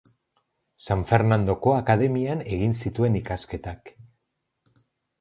San 0.85 1.03
Fernandoko 1.11 1.75
Akademian 1.81 2.43
egin 2.57 2.75
zituen 2.83 3.23
ikasketak. 3.23 3.97